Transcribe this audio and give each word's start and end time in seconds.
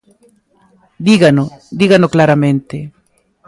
Dígano, 1.07 1.43
dígano 1.79 2.07
claramente. 2.15 2.75